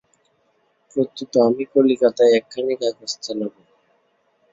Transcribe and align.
প্রত্যুত 0.91 1.33
আমি 1.47 1.63
কলিকাতায় 1.73 2.35
একখানি 2.37 2.73
কাগজ 2.81 3.11
চালাব। 3.23 3.53